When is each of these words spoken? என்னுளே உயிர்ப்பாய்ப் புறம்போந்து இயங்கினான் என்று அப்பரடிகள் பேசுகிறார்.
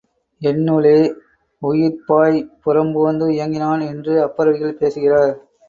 என்னுளே 0.41 0.93
உயிர்ப்பாய்ப் 1.61 2.49
புறம்போந்து 2.65 3.27
இயங்கினான் 3.29 3.81
என்று 3.87 4.15
அப்பரடிகள் 4.25 4.79
பேசுகிறார். 4.79 5.33